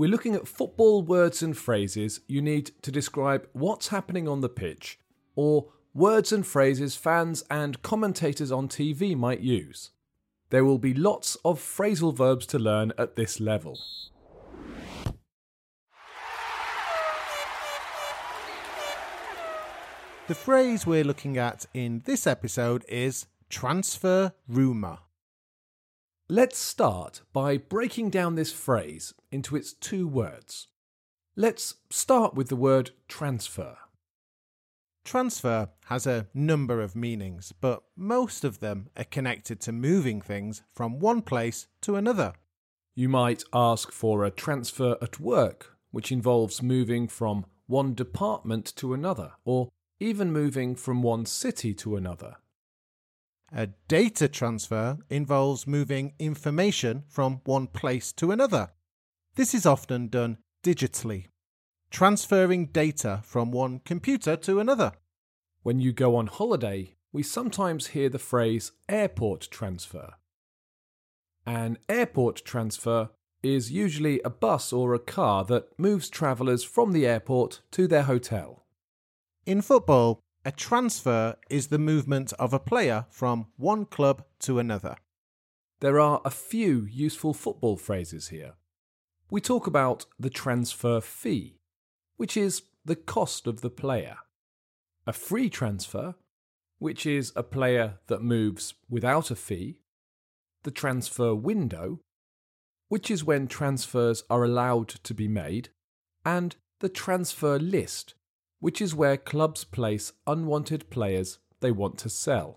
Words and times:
we're 0.00 0.08
looking 0.08 0.34
at 0.34 0.48
football 0.48 1.02
words 1.02 1.42
and 1.42 1.54
phrases 1.54 2.20
you 2.26 2.40
need 2.40 2.70
to 2.80 2.90
describe 2.90 3.46
what's 3.52 3.88
happening 3.88 4.26
on 4.26 4.40
the 4.40 4.48
pitch, 4.48 4.98
or 5.36 5.66
words 5.92 6.32
and 6.32 6.46
phrases 6.46 6.96
fans 6.96 7.44
and 7.50 7.82
commentators 7.82 8.50
on 8.50 8.66
TV 8.66 9.14
might 9.14 9.40
use. 9.40 9.90
There 10.48 10.64
will 10.64 10.78
be 10.78 10.94
lots 10.94 11.36
of 11.44 11.60
phrasal 11.60 12.16
verbs 12.16 12.46
to 12.46 12.58
learn 12.58 12.94
at 12.96 13.16
this 13.16 13.40
level. 13.40 13.78
The 20.28 20.34
phrase 20.34 20.86
we're 20.86 21.04
looking 21.04 21.36
at 21.36 21.66
in 21.74 22.00
this 22.06 22.26
episode 22.26 22.86
is 22.88 23.26
transfer 23.50 24.32
rumour. 24.48 25.00
Let's 26.32 26.60
start 26.60 27.22
by 27.32 27.56
breaking 27.56 28.10
down 28.10 28.36
this 28.36 28.52
phrase 28.52 29.12
into 29.32 29.56
its 29.56 29.72
two 29.72 30.06
words. 30.06 30.68
Let's 31.34 31.74
start 31.90 32.34
with 32.34 32.50
the 32.50 32.54
word 32.54 32.92
transfer. 33.08 33.76
Transfer 35.04 35.70
has 35.86 36.06
a 36.06 36.28
number 36.32 36.80
of 36.80 36.94
meanings, 36.94 37.52
but 37.60 37.82
most 37.96 38.44
of 38.44 38.60
them 38.60 38.90
are 38.96 39.02
connected 39.02 39.60
to 39.62 39.72
moving 39.72 40.20
things 40.20 40.62
from 40.72 41.00
one 41.00 41.22
place 41.22 41.66
to 41.80 41.96
another. 41.96 42.34
You 42.94 43.08
might 43.08 43.42
ask 43.52 43.90
for 43.90 44.24
a 44.24 44.30
transfer 44.30 44.96
at 45.02 45.18
work, 45.18 45.78
which 45.90 46.12
involves 46.12 46.62
moving 46.62 47.08
from 47.08 47.44
one 47.66 47.92
department 47.92 48.72
to 48.76 48.94
another, 48.94 49.32
or 49.44 49.70
even 49.98 50.30
moving 50.30 50.76
from 50.76 51.02
one 51.02 51.26
city 51.26 51.74
to 51.74 51.96
another. 51.96 52.36
A 53.52 53.66
data 53.88 54.28
transfer 54.28 54.98
involves 55.08 55.66
moving 55.66 56.14
information 56.18 57.02
from 57.08 57.40
one 57.44 57.66
place 57.66 58.12
to 58.12 58.30
another. 58.30 58.70
This 59.34 59.54
is 59.54 59.66
often 59.66 60.08
done 60.08 60.38
digitally, 60.62 61.26
transferring 61.90 62.66
data 62.66 63.22
from 63.24 63.50
one 63.50 63.80
computer 63.80 64.36
to 64.36 64.60
another. 64.60 64.92
When 65.62 65.80
you 65.80 65.92
go 65.92 66.14
on 66.14 66.28
holiday, 66.28 66.94
we 67.12 67.24
sometimes 67.24 67.88
hear 67.88 68.08
the 68.08 68.20
phrase 68.20 68.70
airport 68.88 69.48
transfer. 69.50 70.14
An 71.44 71.78
airport 71.88 72.44
transfer 72.44 73.10
is 73.42 73.72
usually 73.72 74.20
a 74.24 74.30
bus 74.30 74.72
or 74.72 74.94
a 74.94 74.98
car 75.00 75.44
that 75.46 75.76
moves 75.76 76.08
travellers 76.08 76.62
from 76.62 76.92
the 76.92 77.06
airport 77.06 77.62
to 77.72 77.88
their 77.88 78.04
hotel. 78.04 78.64
In 79.44 79.60
football, 79.60 80.20
a 80.44 80.52
transfer 80.52 81.36
is 81.50 81.68
the 81.68 81.78
movement 81.78 82.32
of 82.34 82.54
a 82.54 82.58
player 82.58 83.06
from 83.10 83.46
one 83.56 83.84
club 83.84 84.24
to 84.40 84.58
another. 84.58 84.96
There 85.80 86.00
are 86.00 86.20
a 86.24 86.30
few 86.30 86.86
useful 86.90 87.34
football 87.34 87.76
phrases 87.76 88.28
here. 88.28 88.54
We 89.30 89.40
talk 89.40 89.66
about 89.66 90.06
the 90.18 90.30
transfer 90.30 91.00
fee, 91.00 91.60
which 92.16 92.36
is 92.36 92.62
the 92.84 92.96
cost 92.96 93.46
of 93.46 93.60
the 93.60 93.70
player. 93.70 94.16
A 95.06 95.12
free 95.12 95.50
transfer, 95.50 96.14
which 96.78 97.04
is 97.04 97.32
a 97.36 97.42
player 97.42 97.98
that 98.06 98.22
moves 98.22 98.74
without 98.88 99.30
a 99.30 99.36
fee. 99.36 99.80
The 100.62 100.70
transfer 100.70 101.34
window, 101.34 102.00
which 102.88 103.10
is 103.10 103.24
when 103.24 103.46
transfers 103.46 104.24
are 104.30 104.44
allowed 104.44 104.88
to 104.88 105.14
be 105.14 105.28
made. 105.28 105.68
And 106.24 106.56
the 106.80 106.88
transfer 106.88 107.58
list, 107.58 108.14
which 108.60 108.80
is 108.80 108.94
where 108.94 109.16
clubs 109.16 109.64
place 109.64 110.12
unwanted 110.26 110.88
players 110.90 111.38
they 111.60 111.70
want 111.70 111.98
to 111.98 112.08
sell. 112.08 112.56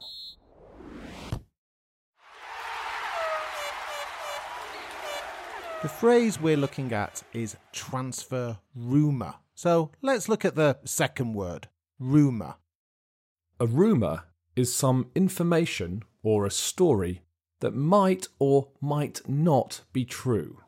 The 5.82 5.90
phrase 5.90 6.40
we're 6.40 6.56
looking 6.56 6.94
at 6.94 7.24
is 7.34 7.58
transfer 7.74 8.58
rumour. 8.74 9.36
So 9.54 9.92
let's 10.02 10.30
look 10.30 10.46
at 10.46 10.56
the 10.56 10.78
second 10.86 11.34
word, 11.34 11.68
rumour. 12.00 12.56
A 13.60 13.68
rumour 13.68 14.24
is 14.56 14.74
some 14.74 15.08
information 15.14 16.04
or 16.24 16.46
a 16.46 16.52
story 16.52 17.24
that 17.60 17.76
might 17.76 18.28
or 18.40 18.70
might 18.80 19.28
not 19.28 19.82
be 19.92 20.06
true. 20.06 20.63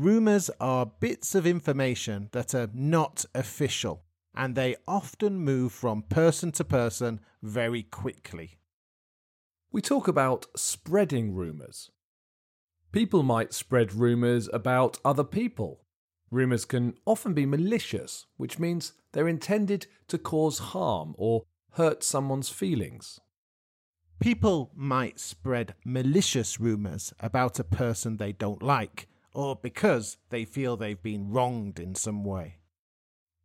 Rumours 0.00 0.48
are 0.58 0.86
bits 0.86 1.34
of 1.34 1.46
information 1.46 2.30
that 2.32 2.54
are 2.54 2.70
not 2.72 3.26
official, 3.34 4.02
and 4.34 4.54
they 4.54 4.76
often 4.88 5.38
move 5.38 5.72
from 5.72 6.04
person 6.04 6.52
to 6.52 6.64
person 6.64 7.20
very 7.42 7.82
quickly. 7.82 8.56
We 9.70 9.82
talk 9.82 10.08
about 10.08 10.46
spreading 10.56 11.34
rumours. 11.34 11.90
People 12.92 13.22
might 13.22 13.52
spread 13.52 13.92
rumours 13.92 14.48
about 14.54 14.98
other 15.04 15.22
people. 15.22 15.82
Rumours 16.30 16.64
can 16.64 16.94
often 17.04 17.34
be 17.34 17.44
malicious, 17.44 18.24
which 18.38 18.58
means 18.58 18.94
they're 19.12 19.28
intended 19.28 19.86
to 20.08 20.16
cause 20.16 20.70
harm 20.72 21.14
or 21.18 21.44
hurt 21.72 22.02
someone's 22.02 22.48
feelings. 22.48 23.20
People 24.18 24.70
might 24.74 25.20
spread 25.20 25.74
malicious 25.84 26.58
rumours 26.58 27.12
about 27.20 27.58
a 27.58 27.64
person 27.64 28.16
they 28.16 28.32
don't 28.32 28.62
like, 28.62 29.06
or 29.32 29.56
because 29.56 30.16
they 30.30 30.44
feel 30.44 30.76
they've 30.76 31.02
been 31.02 31.30
wronged 31.30 31.78
in 31.78 31.94
some 31.94 32.24
way. 32.24 32.56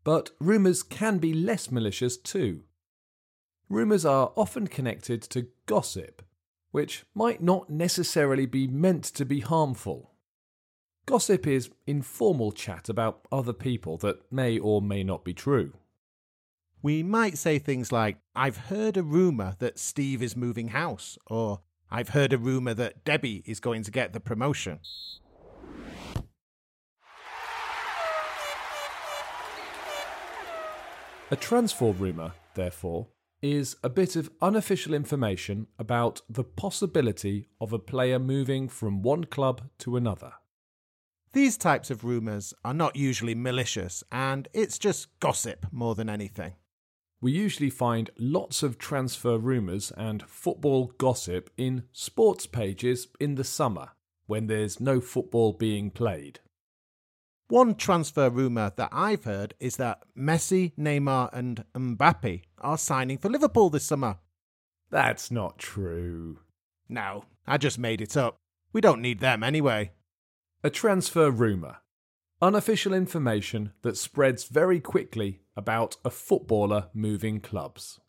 But 0.03 0.31
rumours 0.39 0.83
can 0.83 1.17
be 1.17 1.33
less 1.33 1.71
malicious 1.71 2.17
too. 2.17 2.63
Rumours 3.69 4.05
are 4.05 4.31
often 4.35 4.67
connected 4.67 5.21
to 5.23 5.47
gossip, 5.65 6.21
which 6.71 7.05
might 7.15 7.41
not 7.41 7.69
necessarily 7.69 8.45
be 8.45 8.67
meant 8.67 9.03
to 9.05 9.25
be 9.25 9.39
harmful. 9.39 10.11
Gossip 11.07 11.47
is 11.47 11.69
informal 11.87 12.51
chat 12.51 12.89
about 12.89 13.27
other 13.31 13.53
people 13.53 13.97
that 13.97 14.31
may 14.31 14.57
or 14.59 14.81
may 14.81 15.03
not 15.03 15.23
be 15.23 15.33
true. 15.33 15.73
We 16.81 17.01
might 17.01 17.37
say 17.37 17.57
things 17.57 17.91
like, 17.91 18.17
I've 18.35 18.57
heard 18.57 18.97
a 18.97 19.03
rumour 19.03 19.55
that 19.59 19.79
Steve 19.79 20.21
is 20.21 20.35
moving 20.35 20.67
house, 20.69 21.17
or 21.27 21.61
I've 21.89 22.09
heard 22.09 22.33
a 22.33 22.37
rumour 22.37 22.75
that 22.75 23.03
Debbie 23.03 23.43
is 23.47 23.59
going 23.59 23.81
to 23.83 23.91
get 23.91 24.13
the 24.13 24.19
promotion. 24.19 24.79
A 31.35 31.37
transfer 31.37 31.91
rumour, 31.91 32.31
therefore, 32.53 33.09
is 33.41 33.75
a 33.83 33.89
bit 33.89 34.15
of 34.15 34.31
unofficial 34.41 34.93
information 34.93 35.67
about 35.77 36.21
the 36.29 36.45
possibility 36.45 37.49
of 37.59 37.73
a 37.73 37.77
player 37.77 38.19
moving 38.19 38.69
from 38.69 39.01
one 39.01 39.25
club 39.25 39.63
to 39.79 39.97
another. 39.97 40.31
These 41.33 41.57
types 41.57 41.91
of 41.91 42.05
rumours 42.05 42.53
are 42.63 42.73
not 42.73 42.95
usually 42.95 43.35
malicious, 43.35 44.01
and 44.13 44.47
it's 44.53 44.79
just 44.79 45.19
gossip 45.19 45.65
more 45.73 45.93
than 45.93 46.07
anything. 46.07 46.53
We 47.19 47.33
usually 47.33 47.69
find 47.69 48.11
lots 48.17 48.63
of 48.63 48.77
transfer 48.77 49.37
rumours 49.37 49.91
and 49.97 50.23
football 50.23 50.93
gossip 50.97 51.49
in 51.57 51.83
sports 51.91 52.47
pages 52.47 53.09
in 53.19 53.35
the 53.35 53.43
summer 53.43 53.89
when 54.25 54.47
there's 54.47 54.79
no 54.79 55.01
football 55.01 55.51
being 55.51 55.91
played. 55.91 56.39
One 57.47 57.75
transfer 57.75 58.29
rumour 58.29 58.71
that 58.75 58.89
I've 58.91 59.25
heard 59.25 59.53
is 59.59 59.77
that 59.77 60.01
Messi, 60.17 60.73
Neymar, 60.79 61.29
and 61.31 61.63
Mbappe 61.75 62.41
are 62.59 62.77
signing 62.77 63.19
for 63.19 63.29
Liverpool 63.29 63.69
this 63.69 63.85
summer. 63.85 64.17
That's 64.89 65.29
not 65.29 65.59
true. 65.59 66.39
No, 66.89 67.25
I 67.45 67.57
just 67.57 67.77
made 67.77 68.01
it 68.01 68.17
up. 68.17 68.37
We 68.73 68.81
don't 68.81 69.01
need 69.01 69.19
them 69.19 69.43
anyway. 69.43 69.91
A 70.63 70.71
transfer 70.71 71.29
rumour. 71.29 71.77
Unofficial 72.41 72.93
information 72.93 73.73
that 73.83 73.97
spreads 73.97 74.45
very 74.45 74.79
quickly 74.79 75.41
about 75.55 75.97
a 76.03 76.09
footballer 76.09 76.89
moving 76.93 77.39
clubs. 77.39 77.99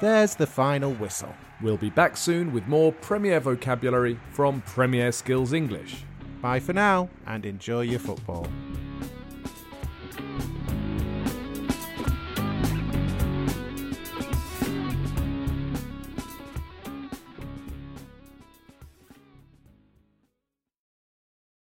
There's 0.00 0.34
the 0.34 0.46
final 0.46 0.94
whistle. 0.94 1.34
We'll 1.60 1.76
be 1.76 1.90
back 1.90 2.16
soon 2.16 2.54
with 2.54 2.66
more 2.66 2.90
Premier 2.90 3.38
vocabulary 3.38 4.18
from 4.30 4.62
Premier 4.62 5.12
Skills 5.12 5.52
English. 5.52 6.04
Bye 6.40 6.60
for 6.60 6.72
now 6.72 7.10
and 7.26 7.44
enjoy 7.44 7.82
your 7.82 7.98
football. 7.98 8.46